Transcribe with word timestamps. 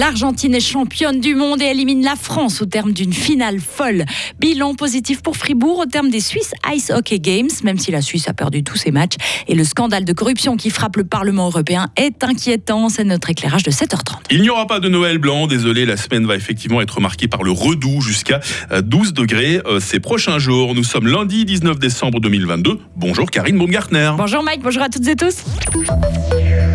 L'Argentine 0.00 0.54
est 0.54 0.60
championne 0.60 1.20
du 1.20 1.34
monde 1.34 1.60
et 1.60 1.66
élimine 1.66 2.02
la 2.02 2.16
France 2.16 2.62
au 2.62 2.64
terme 2.64 2.94
d'une 2.94 3.12
finale 3.12 3.60
folle. 3.60 4.06
Bilan 4.38 4.74
positif 4.74 5.20
pour 5.20 5.36
Fribourg 5.36 5.80
au 5.80 5.84
terme 5.84 6.08
des 6.08 6.20
Swiss 6.20 6.54
Ice 6.74 6.88
Hockey 6.88 7.18
Games, 7.18 7.50
même 7.64 7.76
si 7.76 7.90
la 7.90 8.00
Suisse 8.00 8.26
a 8.26 8.32
perdu 8.32 8.64
tous 8.64 8.78
ses 8.78 8.92
matchs. 8.92 9.16
Et 9.46 9.54
le 9.54 9.62
scandale 9.62 10.06
de 10.06 10.14
corruption 10.14 10.56
qui 10.56 10.70
frappe 10.70 10.96
le 10.96 11.04
Parlement 11.04 11.48
européen 11.48 11.88
est 11.96 12.24
inquiétant. 12.24 12.88
C'est 12.88 13.04
notre 13.04 13.28
éclairage 13.28 13.62
de 13.62 13.70
7h30. 13.70 14.20
Il 14.30 14.40
n'y 14.40 14.48
aura 14.48 14.66
pas 14.66 14.80
de 14.80 14.88
Noël 14.88 15.18
blanc. 15.18 15.46
Désolé, 15.46 15.84
la 15.84 15.98
semaine 15.98 16.24
va 16.26 16.34
effectivement 16.34 16.80
être 16.80 16.98
marquée 17.02 17.28
par 17.28 17.42
le 17.42 17.50
redoux 17.50 18.00
jusqu'à 18.00 18.40
12 18.82 19.08
euh, 19.08 19.12
degrés 19.12 19.60
euh, 19.66 19.80
ces 19.80 20.00
prochains 20.00 20.38
jours. 20.38 20.74
Nous 20.74 20.84
sommes 20.84 21.08
lundi 21.08 21.44
19 21.44 21.78
décembre 21.78 22.20
2022. 22.20 22.78
Bonjour 22.96 23.30
Karine 23.30 23.58
Baumgartner. 23.58 24.12
Bonjour 24.16 24.42
Mike, 24.42 24.62
bonjour 24.62 24.82
à 24.82 24.88
toutes 24.88 25.06
et 25.06 25.16
tous. 25.16 25.44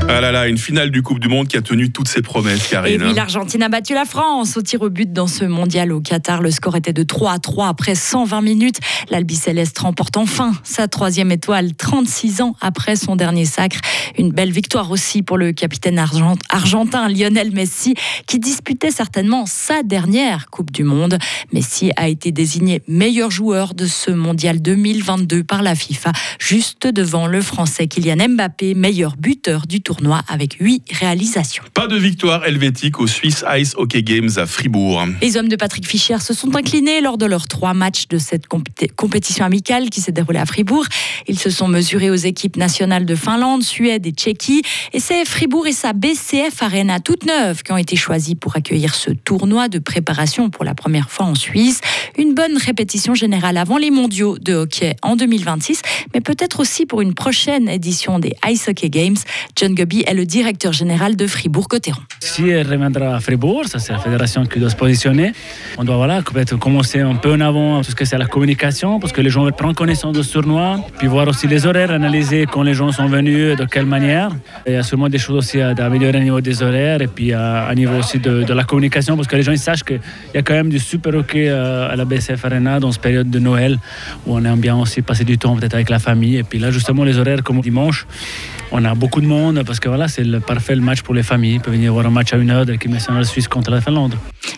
Ah 0.07 0.21
là 0.21 0.31
là, 0.31 0.47
une 0.47 0.57
finale 0.59 0.91
du 0.91 1.01
Coupe 1.01 1.19
du 1.19 1.27
Monde 1.27 1.47
qui 1.47 1.57
a 1.57 1.61
tenu 1.61 1.91
toutes 1.91 2.07
ses 2.07 2.21
promesses, 2.21 2.67
Karine. 2.67 3.01
Et 3.01 3.03
oui, 3.03 3.13
l'Argentine 3.13 3.63
a 3.63 3.69
battu 3.69 3.93
la 3.95 4.05
France 4.05 4.55
au 4.55 4.61
tir 4.61 4.81
au 4.83 4.89
but 4.89 5.11
dans 5.11 5.25
ce 5.25 5.45
mondial 5.45 5.91
au 5.91 5.99
Qatar. 5.99 6.41
Le 6.41 6.51
score 6.51 6.75
était 6.75 6.93
de 6.93 7.01
3 7.01 7.33
à 7.33 7.39
3 7.39 7.67
après 7.67 7.95
120 7.95 8.41
minutes. 8.41 8.77
L'Albi 9.09 9.35
Céleste 9.35 9.77
remporte 9.79 10.15
enfin 10.15 10.53
sa 10.63 10.87
troisième 10.87 11.31
étoile, 11.31 11.73
36 11.75 12.41
ans 12.41 12.55
après 12.61 12.95
son 12.95 13.15
dernier 13.15 13.45
sacre. 13.45 13.79
Une 14.17 14.31
belle 14.31 14.51
victoire 14.51 14.91
aussi 14.91 15.23
pour 15.23 15.37
le 15.37 15.51
capitaine 15.53 15.97
argentin 15.97 17.09
Lionel 17.09 17.51
Messi, 17.51 17.95
qui 18.27 18.39
disputait 18.39 18.91
certainement 18.91 19.45
sa 19.47 19.81
dernière 19.81 20.49
Coupe 20.51 20.71
du 20.71 20.83
Monde. 20.83 21.17
Messi 21.51 21.91
a 21.97 22.07
été 22.07 22.31
désigné 22.31 22.83
meilleur 22.87 23.31
joueur 23.31 23.73
de 23.73 23.87
ce 23.87 24.11
mondial 24.11 24.61
2022 24.61 25.43
par 25.43 25.63
la 25.63 25.73
FIFA, 25.73 26.11
juste 26.39 26.87
devant 26.87 27.25
le 27.25 27.41
Français 27.41 27.87
Kylian 27.87 28.29
Mbappé, 28.29 28.75
meilleur 28.75 29.15
buteur 29.17 29.65
du 29.67 29.81
tour 29.81 29.94
avec 30.27 30.57
8 30.59 30.83
réalisations. 30.99 31.63
Pas 31.73 31.87
de 31.87 31.97
victoire 31.97 32.45
helvétique 32.45 32.99
aux 32.99 33.07
Swiss 33.07 33.43
Ice 33.57 33.73
Hockey 33.77 34.03
Games 34.03 34.29
à 34.37 34.45
Fribourg. 34.45 35.05
Les 35.21 35.37
hommes 35.37 35.47
de 35.47 35.55
Patrick 35.55 35.87
Fischer 35.87 36.19
se 36.19 36.33
sont 36.33 36.55
inclinés 36.55 37.01
lors 37.01 37.17
de 37.17 37.25
leurs 37.25 37.47
trois 37.47 37.73
matchs 37.73 38.07
de 38.07 38.17
cette 38.17 38.45
compétition 38.95 39.45
amicale 39.45 39.89
qui 39.89 40.01
s'est 40.01 40.11
déroulée 40.11 40.39
à 40.39 40.45
Fribourg. 40.45 40.85
Ils 41.27 41.39
se 41.39 41.49
sont 41.49 41.67
mesurés 41.67 42.09
aux 42.09 42.15
équipes 42.15 42.57
nationales 42.57 43.05
de 43.05 43.15
Finlande, 43.15 43.63
Suède 43.63 44.05
et 44.05 44.11
Tchéquie. 44.11 44.61
Et 44.93 44.99
c'est 44.99 45.25
Fribourg 45.25 45.67
et 45.67 45.73
sa 45.73 45.93
BCF 45.93 46.61
Arena 46.61 46.99
toute 46.99 47.25
neuve 47.25 47.63
qui 47.63 47.71
ont 47.71 47.77
été 47.77 47.95
choisis 47.95 48.35
pour 48.35 48.55
accueillir 48.55 48.95
ce 48.95 49.11
tournoi 49.11 49.67
de 49.67 49.79
préparation 49.79 50.49
pour 50.49 50.63
la 50.65 50.75
première 50.75 51.09
fois 51.09 51.25
en 51.25 51.35
Suisse. 51.35 51.81
Une 52.17 52.33
bonne 52.33 52.57
répétition 52.57 53.13
générale 53.13 53.57
avant 53.57 53.77
les 53.77 53.91
mondiaux 53.91 54.37
de 54.37 54.53
hockey 54.53 54.95
en 55.01 55.15
2026, 55.15 55.81
mais 56.13 56.21
peut-être 56.21 56.59
aussi 56.59 56.85
pour 56.85 57.01
une 57.01 57.13
prochaine 57.13 57.69
édition 57.69 58.19
des 58.19 58.33
Ice 58.47 58.67
Hockey 58.67 58.89
Games. 58.89 59.17
John 59.55 59.75
est 59.93 60.13
le 60.13 60.25
directeur 60.25 60.73
général 60.73 61.15
de 61.15 61.27
Fribourg-Cotteron. 61.27 62.01
Si 62.19 62.49
elle 62.49 62.67
reviendra 62.67 63.15
à 63.15 63.19
Fribourg, 63.19 63.65
ça 63.67 63.79
c'est 63.79 63.93
la 63.93 63.99
fédération 63.99 64.45
qui 64.45 64.59
doit 64.59 64.69
se 64.69 64.75
positionner. 64.75 65.33
On 65.77 65.83
doit 65.83 65.95
voilà, 65.97 66.21
commencer 66.59 67.01
un 67.01 67.15
peu 67.15 67.33
en 67.33 67.41
avant 67.41 67.81
tout 67.81 67.91
ce 67.91 67.95
que 67.95 68.05
c'est 68.05 68.17
la 68.17 68.25
communication, 68.25 68.99
parce 68.99 69.13
que 69.13 69.21
les 69.21 69.29
gens 69.29 69.43
veulent 69.43 69.53
prendre 69.53 69.75
connaissance 69.75 70.15
de 70.15 70.21
ce 70.21 70.33
tournoi, 70.33 70.79
puis 70.97 71.07
voir 71.07 71.27
aussi 71.27 71.47
les 71.47 71.65
horaires, 71.65 71.91
analyser 71.91 72.45
quand 72.51 72.63
les 72.63 72.73
gens 72.73 72.91
sont 72.91 73.07
venus, 73.07 73.57
de 73.57 73.65
quelle 73.65 73.85
manière. 73.85 74.29
il 74.65 74.73
y 74.73 74.75
a 74.75 74.83
sûrement 74.83 75.09
des 75.09 75.17
choses 75.17 75.37
aussi 75.37 75.61
à 75.61 75.69
améliorer 75.69 76.19
au 76.19 76.23
niveau 76.23 76.41
des 76.41 76.63
horaires 76.63 77.01
et 77.01 77.07
puis 77.07 77.33
à, 77.33 77.73
niveau 77.75 77.97
aussi 77.97 78.19
de, 78.19 78.53
la 78.53 78.63
communication, 78.63 79.15
parce 79.15 79.27
que 79.27 79.35
les 79.35 79.43
gens 79.43 79.51
ils 79.51 79.59
sachent 79.59 79.83
qu'il 79.83 79.99
y 80.33 80.37
a 80.37 80.41
quand 80.41 80.53
même 80.53 80.69
du 80.69 80.79
super 80.79 81.13
hockey 81.15 81.47
euh, 81.49 81.91
à 81.91 81.95
la 81.95 82.05
BCF 82.05 82.43
Arena 82.45 82.79
dans 82.79 82.91
cette 82.91 83.01
période 83.01 83.29
de 83.29 83.39
Noël, 83.39 83.77
où 84.25 84.35
on 84.35 84.43
aime 84.45 84.59
bien 84.59 84.75
aussi 84.77 85.01
passer 85.01 85.23
du 85.23 85.37
temps 85.37 85.55
peut-être 85.55 85.75
avec 85.75 85.89
la 85.89 85.99
famille. 85.99 86.37
Et 86.37 86.43
puis 86.43 86.59
là, 86.59 86.71
justement, 86.71 87.03
les 87.03 87.17
horaires 87.17 87.43
comme 87.43 87.61
dimanche, 87.61 88.05
on 88.71 88.83
a 88.83 88.95
beaucoup 88.95 89.21
de 89.21 89.27
monde 89.27 89.63
parce 89.65 89.79
que 89.79 89.87
voilà, 89.87 90.07
c'est 90.07 90.23
le 90.23 90.39
parfait 90.39 90.75
match 90.75 91.01
pour 91.01 91.13
les 91.13 91.23
familles. 91.23 91.55
Ils 91.55 91.61
peuvent 91.61 91.73
venir 91.73 91.93
voir 91.93 92.05
un 92.05 92.09
match 92.09 92.33
à 92.33 92.37
une 92.37 92.49
heure 92.49 92.65
de 92.65 92.73
l'équipe 92.73 92.91
nationale 92.91 93.25
suisse 93.25 93.47
contre 93.47 93.71
la 93.71 93.81
Finlande. 93.81 94.15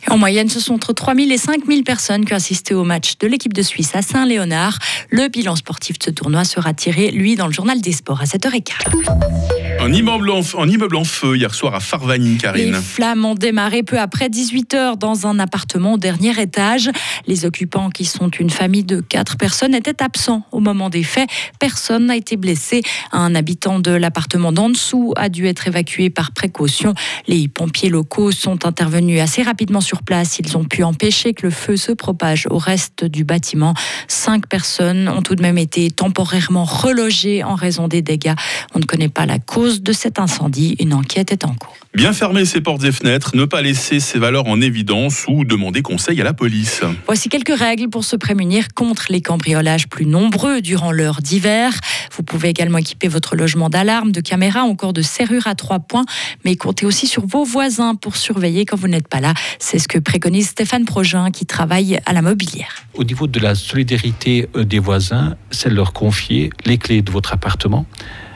En 0.10 0.18
moyenne, 0.18 0.50
ce 0.50 0.60
sont 0.60 0.74
entre 0.74 0.94
3000 0.94 1.32
et 1.32 1.38
5000 1.38 1.84
personnes 1.84 2.26
qui 2.26 2.34
ont 2.34 2.38
assisté 2.38 2.74
au 2.74 2.84
match 2.84 3.18
de 3.20 3.28
l'équipe 3.28 3.54
de 3.54 3.62
Suisse 3.62 3.96
à 3.96 4.02
Saint-Léonard. 4.02 4.80
Le 5.10 5.28
bilan 5.28 5.56
sportif 5.56 6.00
de 6.00 6.04
ce 6.04 6.10
tournoi 6.12 6.44
sera 6.44 6.74
tiré, 6.74 7.12
lui, 7.12 7.36
dans 7.36 7.48
le 7.48 7.54
journal 7.54 7.82
des 7.82 7.92
sports 7.92 8.22
à 8.22 8.26
7h15. 8.26 9.67
Un 9.80 9.94
immeuble, 9.94 10.32
en, 10.32 10.68
immeuble 10.68 10.96
en 10.96 11.04
feu 11.04 11.38
hier 11.38 11.54
soir 11.54 11.76
à 11.76 11.80
Farvagny, 11.80 12.38
Karine. 12.38 12.74
Les 12.74 12.82
flammes 12.82 13.24
ont 13.26 13.36
démarré 13.36 13.84
peu 13.84 14.00
après 14.00 14.28
18h 14.28 14.98
dans 14.98 15.28
un 15.28 15.38
appartement 15.40 15.94
au 15.94 15.98
dernier 15.98 16.40
étage. 16.42 16.90
Les 17.28 17.46
occupants, 17.46 17.90
qui 17.90 18.06
sont 18.06 18.30
une 18.30 18.50
famille 18.50 18.84
de 18.84 19.02
quatre 19.02 19.38
personnes, 19.38 19.76
étaient 19.76 20.02
absents 20.02 20.44
au 20.52 20.60
moment 20.60 20.90
des 20.90 21.04
faits. 21.04 21.30
Personne 21.60 22.08
n'a 22.08 22.16
été 22.16 22.38
blessé. 22.38 22.82
Un 23.12 23.36
habitant 23.36 23.80
de 23.80 23.92
l'appartement 23.92 24.52
d'en 24.52 24.70
dessous 24.70 25.14
a 25.16 25.30
dû 25.30 25.46
être 25.46 25.68
évacué 25.68 26.10
par 26.10 26.32
précaution. 26.32 26.94
Les 27.28 27.48
pompiers 27.48 27.90
locaux 27.90 28.32
sont 28.32 28.66
intervenus 28.66 29.22
assez 29.22 29.44
rapidement 29.44 29.82
sur 29.82 30.02
place. 30.02 30.40
Ils 30.40 30.58
ont 30.58 30.66
pu 30.66 30.84
empêcher 30.84 31.34
que 31.34 31.46
le 31.46 31.52
feu 31.52 31.78
se 31.78 31.92
propage 31.92 32.48
au 32.50 32.58
reste 32.58 33.06
du 33.06 33.24
bâtiment. 33.24 33.76
Cinq 34.08 34.48
personnes 34.48 35.08
ont 35.08 35.22
tout 35.22 35.36
de 35.36 35.42
même 35.42 35.58
été 35.58 35.92
temporairement 35.92 36.66
relogées 36.66 37.44
en 37.44 37.56
raison 37.56 37.88
des 37.88 38.02
dégâts. 38.02 38.36
On 38.74 38.80
ne 38.80 38.86
connaît 38.86 39.10
pas 39.10 39.26
la 39.26 39.38
cause 39.38 39.77
de 39.82 39.94
cet 39.94 40.20
incendie. 40.20 40.76
Une 40.80 40.94
enquête 40.94 41.32
est 41.32 41.46
en 41.46 41.54
cours. 41.54 41.78
Bien 41.94 42.14
fermer 42.14 42.46
ses 42.46 42.62
portes 42.62 42.84
et 42.84 42.92
fenêtres, 42.92 43.36
ne 43.36 43.46
pas 43.46 43.62
laisser 43.62 44.00
ses 44.00 44.20
valeurs 44.20 44.46
en 44.48 44.62
évidence 44.62 45.26
ou 45.28 45.46
demander 45.46 45.82
conseil 45.82 46.22
à 46.22 46.24
la 46.24 46.34
police. 46.34 46.82
Voici 47.08 47.28
quelques 47.28 47.58
règles 47.58 47.90
pour 47.90 48.04
se 48.04 48.16
prémunir 48.16 48.68
contre 48.76 49.08
les 49.10 49.22
cambriolages 49.22 49.88
plus 49.88 50.06
nombreux 50.06 50.62
durant 50.62 50.92
l'heure 50.92 51.22
d'hiver. 51.22 51.74
Vous 52.16 52.22
pouvez 52.22 52.50
également 52.50 52.78
équiper 52.78 53.08
votre 53.08 53.36
logement 53.36 53.70
d'alarme, 53.70 54.12
de 54.12 54.22
caméras, 54.22 54.62
encore 54.62 54.94
de 54.94 55.02
serrures 55.02 55.48
à 55.48 55.56
trois 55.56 55.80
points, 55.80 56.06
mais 56.46 56.56
comptez 56.56 56.86
aussi 56.86 57.08
sur 57.08 57.26
vos 57.26 57.44
voisins 57.44 57.96
pour 57.96 58.16
surveiller 58.16 58.66
quand 58.66 58.78
vous 58.78 58.88
n'êtes 58.88 59.08
pas 59.08 59.20
là. 59.20 59.34
C'est 59.58 59.80
ce 59.80 59.88
que 59.88 59.98
préconise 59.98 60.50
Stéphane 60.50 60.86
Progin 60.86 61.32
qui 61.32 61.46
travaille 61.48 62.00
à 62.06 62.14
la 62.14 62.22
mobilière. 62.22 62.76
Au 62.94 63.04
niveau 63.04 63.28
de 63.28 63.40
la 63.40 63.56
solidarité 63.56 64.50
euh, 64.56 64.66
des 64.66 64.80
voisins, 64.80 65.36
c'est 65.52 65.70
leur 65.70 65.94
confier 65.94 66.52
les 66.66 66.78
clés 66.78 67.02
de 67.02 67.12
votre 67.12 67.34
appartement 67.34 67.88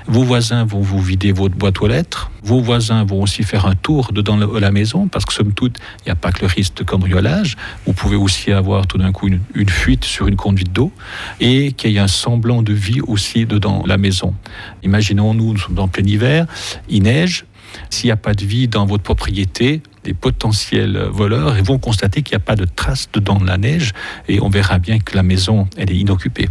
vos 0.07 0.23
voisins 0.23 0.65
vont 0.65 0.81
vous 0.81 0.99
vider 0.99 1.31
votre 1.31 1.55
boîte 1.55 1.81
aux 1.81 1.87
lettres. 1.87 2.31
Vos 2.43 2.59
voisins 2.59 3.03
vont 3.03 3.21
aussi 3.21 3.43
faire 3.43 3.65
un 3.65 3.75
tour 3.75 4.11
dedans 4.13 4.37
la 4.37 4.71
maison 4.71 5.07
parce 5.07 5.25
que 5.25 5.33
somme 5.33 5.53
toute, 5.53 5.77
il 5.99 6.07
n'y 6.07 6.11
a 6.11 6.15
pas 6.15 6.31
que 6.31 6.41
le 6.41 6.47
risque 6.47 6.77
de 6.77 6.83
cambriolage. 6.83 7.55
Vous 7.85 7.93
pouvez 7.93 8.15
aussi 8.15 8.51
avoir 8.51 8.87
tout 8.87 8.97
d'un 8.97 9.11
coup 9.11 9.27
une, 9.27 9.69
fuite 9.69 10.03
sur 10.03 10.27
une 10.27 10.35
conduite 10.35 10.73
d'eau 10.73 10.91
et 11.39 11.71
qu'il 11.73 11.91
y 11.91 11.97
ait 11.97 11.99
un 11.99 12.07
semblant 12.07 12.61
de 12.61 12.73
vie 12.73 13.01
aussi 13.01 13.45
dedans 13.45 13.83
la 13.85 13.97
maison. 13.97 14.33
Imaginons, 14.83 15.33
nous, 15.33 15.57
sommes 15.57 15.79
en 15.79 15.87
plein 15.87 16.05
hiver, 16.05 16.45
il 16.89 17.03
neige. 17.03 17.45
S'il 17.89 18.07
n'y 18.07 18.11
a 18.11 18.17
pas 18.17 18.33
de 18.33 18.43
vie 18.43 18.67
dans 18.67 18.85
votre 18.85 19.03
propriété, 19.03 19.81
les 20.03 20.13
potentiels 20.13 20.97
voleurs 21.11 21.53
vont 21.63 21.79
constater 21.79 22.21
qu'il 22.21 22.35
n'y 22.35 22.41
a 22.41 22.45
pas 22.45 22.55
de 22.55 22.65
traces 22.65 23.07
dedans 23.13 23.37
de 23.37 23.47
la 23.47 23.57
neige 23.57 23.93
et 24.27 24.41
on 24.41 24.49
verra 24.49 24.77
bien 24.77 24.99
que 24.99 25.15
la 25.15 25.23
maison, 25.23 25.67
elle 25.77 25.91
est 25.91 25.97
inoccupée. 25.97 26.49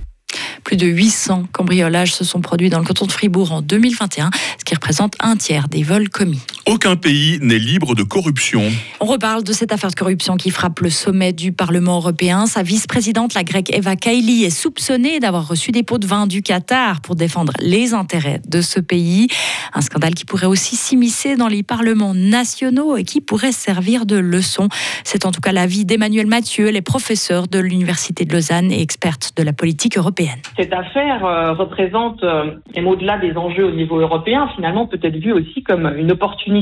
Plus 0.65 0.77
de 0.77 0.87
800 0.87 1.45
cambriolages 1.53 2.15
se 2.15 2.25
sont 2.25 2.41
produits 2.41 2.71
dans 2.71 2.79
le 2.79 2.85
canton 2.85 3.07
de 3.07 3.13
Fribourg 3.13 3.53
en 3.53 3.63
2021, 3.63 4.31
ce 4.59 4.65
qui 4.65 4.75
représente 4.75 5.15
un 5.21 5.37
tiers 5.37 5.69
des 5.69 5.83
vols 5.83 6.09
commis. 6.09 6.41
Aucun 6.71 6.95
pays 6.95 7.41
n'est 7.43 7.59
libre 7.59 7.97
de 7.97 8.05
corruption. 8.05 8.63
On 9.01 9.05
reparle 9.05 9.43
de 9.43 9.53
cette 9.53 9.73
affaire 9.73 9.91
de 9.91 9.97
corruption 9.97 10.37
qui 10.37 10.51
frappe 10.51 10.79
le 10.79 10.89
sommet 10.89 11.33
du 11.33 11.51
Parlement 11.51 11.97
européen. 11.97 12.47
Sa 12.47 12.63
vice-présidente, 12.63 13.35
la 13.35 13.43
grecque 13.43 13.77
Eva 13.77 13.97
Kaili, 13.97 14.45
est 14.45 14.51
soupçonnée 14.51 15.19
d'avoir 15.19 15.49
reçu 15.49 15.73
des 15.73 15.83
pots 15.83 15.99
de 15.99 16.07
vin 16.07 16.29
du 16.29 16.43
Qatar 16.43 17.01
pour 17.01 17.17
défendre 17.17 17.53
les 17.61 17.93
intérêts 17.93 18.41
de 18.47 18.61
ce 18.61 18.79
pays. 18.79 19.27
Un 19.75 19.81
scandale 19.81 20.15
qui 20.15 20.25
pourrait 20.25 20.47
aussi 20.47 20.77
s'immiscer 20.77 21.35
dans 21.35 21.49
les 21.49 21.65
parlements 21.65 22.15
nationaux 22.15 22.97
et 22.97 23.03
qui 23.03 23.21
pourrait 23.21 23.51
servir 23.51 24.07
de 24.07 24.15
leçon. 24.15 24.69
C'est 25.03 25.27
en 25.27 25.33
tout 25.33 25.41
cas 25.41 25.51
l'avis 25.51 25.85
d'Emmanuel 25.85 26.29
Mathieu, 26.29 26.71
les 26.71 26.83
professeurs 26.83 27.49
de 27.49 27.59
l'Université 27.59 28.25
de 28.25 28.33
Lausanne 28.33 28.71
et 28.71 28.81
experte 28.81 29.33
de 29.37 29.43
la 29.43 29.53
politique 29.53 29.99
européenne. 29.99 30.39
Cette 30.57 30.73
affaire 30.73 31.25
euh, 31.25 31.53
représente, 31.53 32.23
euh, 32.23 32.53
et 32.77 32.85
au-delà 32.85 33.19
des 33.19 33.37
enjeux 33.37 33.65
au 33.65 33.73
niveau 33.73 33.99
européen, 33.99 34.49
finalement 34.55 34.87
peut 34.87 35.01
être 35.03 35.17
vue 35.17 35.33
aussi 35.33 35.65
comme 35.65 35.93
une 35.99 36.13
opportunité 36.13 36.60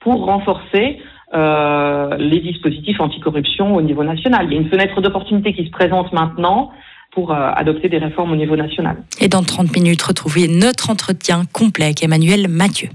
pour 0.00 0.24
renforcer 0.24 0.98
euh, 1.34 2.16
les 2.18 2.40
dispositifs 2.40 3.00
anticorruption 3.00 3.74
au 3.74 3.82
niveau 3.82 4.04
national. 4.04 4.46
Il 4.46 4.54
y 4.54 4.56
a 4.56 4.60
une 4.60 4.68
fenêtre 4.68 5.00
d'opportunité 5.00 5.54
qui 5.54 5.64
se 5.64 5.70
présente 5.70 6.12
maintenant 6.12 6.70
pour 7.12 7.30
adopter 7.34 7.90
des 7.90 7.98
réformes 7.98 8.32
au 8.32 8.36
niveau 8.36 8.56
national. 8.56 8.96
Et 9.20 9.28
dans 9.28 9.42
30 9.42 9.76
minutes, 9.76 10.00
retrouvez 10.00 10.48
notre 10.48 10.88
entretien 10.88 11.42
complet 11.52 11.84
avec 11.84 12.02
Emmanuel 12.02 12.48
Mathieu. 12.48 12.88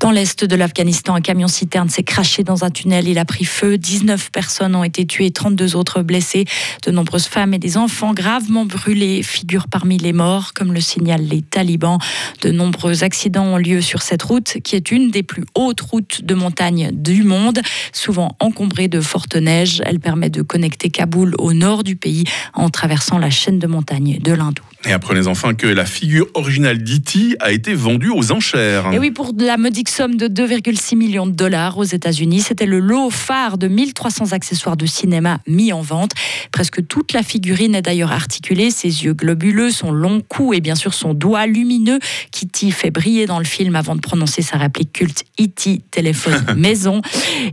Dans 0.00 0.10
l'est 0.10 0.44
de 0.44 0.56
l'Afghanistan, 0.56 1.14
un 1.14 1.20
camion 1.20 1.48
citerne 1.48 1.88
s'est 1.88 2.02
craché 2.02 2.44
dans 2.44 2.64
un 2.64 2.70
tunnel. 2.70 3.08
Il 3.08 3.18
a 3.18 3.24
pris 3.24 3.44
feu. 3.44 3.78
19 3.78 4.30
personnes 4.30 4.74
ont 4.74 4.84
été 4.84 5.06
tuées, 5.06 5.30
32 5.30 5.76
autres 5.76 6.02
blessées. 6.02 6.44
De 6.84 6.90
nombreuses 6.90 7.26
femmes 7.26 7.54
et 7.54 7.58
des 7.58 7.76
enfants 7.76 8.14
gravement 8.14 8.64
brûlés 8.64 9.22
figurent 9.22 9.68
parmi 9.68 9.98
les 9.98 10.12
morts, 10.12 10.52
comme 10.54 10.72
le 10.72 10.80
signalent 10.80 11.26
les 11.28 11.42
talibans. 11.42 11.98
De 12.42 12.50
nombreux 12.50 13.04
accidents 13.04 13.44
ont 13.44 13.56
lieu 13.56 13.80
sur 13.80 14.02
cette 14.02 14.22
route, 14.22 14.58
qui 14.62 14.76
est 14.76 14.90
une 14.90 15.10
des 15.10 15.22
plus 15.22 15.44
hautes 15.54 15.80
routes 15.80 16.24
de 16.24 16.34
montagne 16.34 16.90
du 16.92 17.22
monde, 17.22 17.60
souvent 17.92 18.36
encombrée 18.40 18.88
de 18.88 19.00
fortes 19.00 19.36
neiges. 19.36 19.82
Elle 19.84 20.00
permet 20.00 20.30
de 20.30 20.42
connecter 20.42 20.90
Kaboul 20.90 21.34
au 21.38 21.52
nord 21.52 21.84
du 21.84 21.96
pays 21.96 22.24
en 22.54 22.68
traversant 22.70 23.18
la 23.18 23.30
chaîne 23.30 23.58
de 23.58 23.66
montagnes 23.66 24.18
de 24.20 24.32
l'Hindou. 24.32 24.62
Et 24.84 24.92
apprenez 24.92 25.26
enfin 25.26 25.54
que 25.54 25.66
la 25.66 25.84
figure 25.84 26.26
originale 26.34 26.82
d'Iti 26.82 27.34
a 27.40 27.50
été 27.50 27.74
vendue 27.74 28.10
aux 28.10 28.30
enchères. 28.30 28.92
Et 28.92 28.98
oui, 28.98 29.10
pour 29.10 29.32
la 29.36 29.56
modique 29.76 29.90
somme 29.90 30.16
de 30.16 30.26
2,6 30.26 30.96
millions 30.96 31.26
de 31.26 31.32
dollars 31.32 31.76
aux 31.76 31.84
États-Unis. 31.84 32.40
C'était 32.40 32.64
le 32.64 32.78
lot 32.78 33.10
phare 33.10 33.58
de 33.58 33.68
1300 33.68 34.32
accessoires 34.32 34.74
de 34.74 34.86
cinéma 34.86 35.40
mis 35.46 35.70
en 35.70 35.82
vente. 35.82 36.12
Presque 36.50 36.86
toute 36.86 37.12
la 37.12 37.22
figurine 37.22 37.74
est 37.74 37.82
d'ailleurs 37.82 38.10
articulée. 38.10 38.70
Ses 38.70 39.04
yeux 39.04 39.12
globuleux, 39.12 39.70
son 39.70 39.92
long 39.92 40.22
cou 40.26 40.54
et 40.54 40.62
bien 40.62 40.76
sûr 40.76 40.94
son 40.94 41.12
doigt 41.12 41.44
lumineux. 41.44 41.98
Kitty 42.30 42.70
fait 42.70 42.90
briller 42.90 43.26
dans 43.26 43.38
le 43.38 43.44
film 43.44 43.76
avant 43.76 43.94
de 43.94 44.00
prononcer 44.00 44.40
sa 44.40 44.56
réplique 44.56 44.94
culte 44.94 45.24
E.T. 45.38 45.82
téléphone 45.90 46.42
maison. 46.56 47.02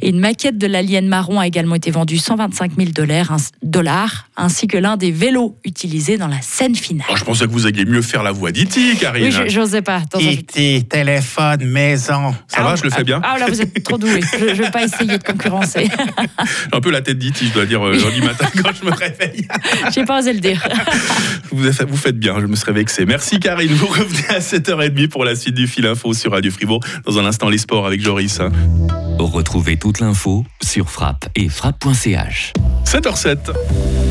Et 0.01 0.07
une 0.07 0.21
maquette 0.21 0.57
de 0.57 0.67
l'alien 0.67 1.05
marron 1.05 1.41
a 1.41 1.47
également 1.47 1.75
été 1.75 1.91
vendue 1.91 2.19
125 2.19 2.71
000 2.77 2.91
dollars, 3.61 4.29
ainsi 4.37 4.67
que 4.67 4.77
l'un 4.77 4.95
des 4.95 5.11
vélos 5.11 5.57
utilisés 5.65 6.17
dans 6.17 6.29
la 6.29 6.39
scène 6.39 6.75
finale. 6.75 7.07
Oh, 7.11 7.17
je 7.17 7.25
pensais 7.25 7.47
que 7.47 7.51
vous 7.51 7.65
alliez 7.65 7.83
mieux 7.83 8.01
faire 8.01 8.23
la 8.23 8.31
voix 8.31 8.53
d'E.T., 8.53 8.95
Karine. 8.95 9.25
Oui, 9.25 9.49
j'osais 9.49 9.81
pas. 9.81 10.03
E.T. 10.15 10.83
téléphone 10.83 11.65
maison. 11.65 12.12
Ça 12.47 12.63
va, 12.63 12.75
je 12.75 12.83
le 12.83 12.89
fais 12.89 13.03
bien 13.03 13.21
Ah 13.23 13.37
là, 13.39 13.47
vous 13.47 13.61
êtes 13.61 13.83
trop 13.83 13.97
doué. 13.97 14.21
Je 14.39 14.45
ne 14.45 14.53
vais 14.53 14.71
pas 14.71 14.83
essayer 14.83 15.17
de 15.17 15.23
concurrencer. 15.23 15.89
Un 16.71 16.81
peu 16.81 16.91
la 16.91 17.01
tête 17.01 17.17
d'E.T., 17.17 17.45
je 17.45 17.53
dois 17.53 17.65
dire, 17.65 17.85
euh, 17.85 17.93
lundi 17.93 18.21
matin 18.21 18.47
quand 18.63 18.71
je 18.79 18.85
me 18.85 18.91
réveille. 18.91 19.47
J'ai 19.93 20.05
pas 20.05 20.19
osé 20.19 20.33
le 20.33 20.39
dire. 20.39 20.67
Vous, 21.51 21.63
vous 21.87 21.97
faites 21.97 22.17
bien, 22.17 22.39
je 22.39 22.45
me 22.45 22.55
serais 22.55 22.73
vexé. 22.73 23.05
Merci 23.05 23.39
Karine, 23.39 23.73
vous 23.73 23.87
revenez 23.87 24.29
à 24.29 24.39
7h30 24.39 25.07
pour 25.09 25.25
la 25.25 25.35
suite 25.35 25.55
du 25.55 25.67
fil 25.67 25.85
info 25.85 26.13
sur 26.13 26.31
Radio 26.31 26.51
Fribourg. 26.51 26.81
Dans 27.05 27.19
un 27.19 27.25
instant, 27.25 27.49
les 27.49 27.57
sports 27.57 27.85
avec 27.85 28.01
Joris. 28.01 28.39
Retrouvez 29.19 29.77
toute 29.77 29.99
l'info 29.99 30.45
sur 30.61 30.89
frappe 30.89 31.25
et 31.35 31.49
frappe.ch. 31.49 32.53
7h07. 32.85 34.02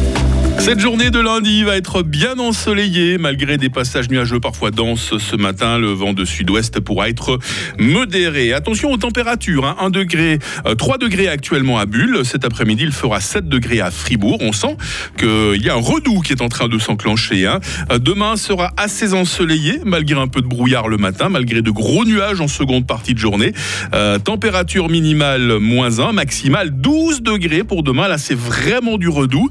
Cette 0.63 0.79
journée 0.79 1.11
de 1.11 1.19
lundi 1.19 1.65
va 1.65 1.77
être 1.77 2.05
bien 2.05 2.39
ensoleillée 2.39 3.19
malgré 3.19 3.59
des 3.59 3.69
passages 3.69 4.09
nuageux 4.09 4.39
parfois 4.39 4.71
denses 4.71 5.19
ce 5.19 5.35
matin. 5.35 5.77
Le 5.77 5.89
vent 5.89 6.13
de 6.13 6.25
sud-ouest 6.25 6.79
pourra 6.79 7.09
être 7.09 7.41
modéré. 7.81 8.53
Attention 8.53 8.93
aux 8.93 8.97
températures. 8.97 9.67
1 9.67 9.77
hein. 9.81 9.91
degré, 9.91 10.39
3 10.79 10.95
euh, 10.95 10.99
degrés 10.99 11.27
actuellement 11.27 11.81
à 11.81 11.87
Bulle. 11.87 12.25
Cet 12.25 12.45
après-midi, 12.45 12.85
il 12.85 12.93
fera 12.93 13.21
7 13.21 13.49
degrés 13.49 13.81
à 13.81 13.91
Fribourg. 13.91 14.39
On 14.41 14.53
sent 14.53 14.77
qu'il 15.19 15.61
y 15.61 15.69
a 15.69 15.75
un 15.75 15.81
redout 15.81 16.21
qui 16.21 16.33
est 16.33 16.41
en 16.41 16.49
train 16.49 16.69
de 16.69 16.79
s'enclencher. 16.79 17.45
Hein. 17.45 17.59
Euh, 17.91 17.99
demain 17.99 18.37
sera 18.37 18.71
assez 18.77 19.15
ensoleillé 19.15 19.81
malgré 19.85 20.21
un 20.21 20.29
peu 20.29 20.43
de 20.43 20.47
brouillard 20.49 20.87
le 20.87 20.97
matin, 20.97 21.29
malgré 21.29 21.63
de 21.63 21.73
gros 21.73 22.05
nuages 22.05 22.41
en 22.41 22.47
seconde 22.47 22.87
partie 22.87 23.15
de 23.15 23.19
journée. 23.19 23.53
Euh, 23.95 24.21
température 24.21 24.89
minimale 24.89 25.59
moins 25.59 25.99
1, 25.99 26.13
maximale 26.13 26.71
12 26.71 27.23
degrés 27.23 27.65
pour 27.65 27.83
demain. 27.83 28.07
Là, 28.07 28.17
c'est 28.17 28.39
vraiment 28.39 28.97
du 28.97 29.09
redout. 29.09 29.51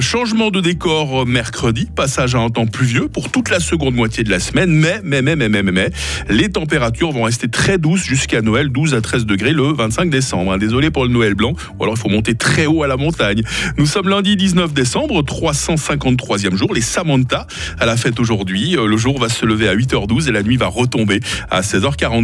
changement 0.00 0.47
de 0.50 0.60
décor 0.60 1.26
mercredi, 1.26 1.88
passage 1.94 2.34
à 2.34 2.38
un 2.38 2.48
temps 2.48 2.66
pluvieux 2.66 3.08
pour 3.08 3.30
toute 3.30 3.50
la 3.50 3.60
seconde 3.60 3.94
moitié 3.94 4.24
de 4.24 4.30
la 4.30 4.40
semaine, 4.40 4.70
mais, 4.70 5.00
mais, 5.02 5.20
mais, 5.22 5.36
mais, 5.36 5.48
mais, 5.48 5.62
mais, 5.62 5.90
les 6.28 6.48
températures 6.48 7.12
vont 7.12 7.24
rester 7.24 7.48
très 7.48 7.76
douces 7.78 8.04
jusqu'à 8.04 8.40
Noël, 8.40 8.68
12 8.70 8.94
à 8.94 9.00
13 9.00 9.26
degrés 9.26 9.52
le 9.52 9.72
25 9.72 10.10
décembre. 10.10 10.52
Hein. 10.52 10.58
Désolé 10.58 10.90
pour 10.90 11.04
le 11.04 11.10
Noël 11.10 11.34
blanc, 11.34 11.54
ou 11.78 11.82
alors 11.82 11.96
il 11.96 12.00
faut 12.00 12.08
monter 12.08 12.34
très 12.34 12.66
haut 12.66 12.82
à 12.82 12.86
la 12.86 12.96
montagne. 12.96 13.42
Nous 13.76 13.86
sommes 13.86 14.08
lundi 14.08 14.36
19 14.36 14.72
décembre, 14.72 15.22
353e 15.22 16.54
jour, 16.54 16.72
les 16.72 16.80
Samantha 16.80 17.46
à 17.78 17.86
la 17.86 17.96
fête 17.96 18.18
aujourd'hui. 18.18 18.76
Euh, 18.76 18.86
le 18.86 18.96
jour 18.96 19.18
va 19.18 19.28
se 19.28 19.44
lever 19.44 19.68
à 19.68 19.76
8h12 19.76 20.28
et 20.28 20.32
la 20.32 20.42
nuit 20.42 20.56
va 20.56 20.68
retomber 20.68 21.20
à 21.50 21.60
16h40. 21.60 22.08